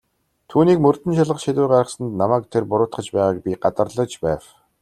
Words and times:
Түүнийг 0.49 0.77
мөрдөн 0.83 1.13
шалгах 1.17 1.39
шийдвэр 1.41 1.71
гаргасанд 1.73 2.13
намайг 2.21 2.43
тэр 2.49 2.63
буруутгаж 2.69 3.07
байгааг 3.15 3.37
би 3.45 3.51
гадарлаж 3.63 4.11
байв. 4.23 4.43